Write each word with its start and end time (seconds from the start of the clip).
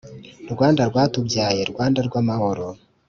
rwanda 0.53 0.81
rwatubyaye, 0.89 1.61
rwanda 1.71 1.99
rw’amahoro 2.07 2.65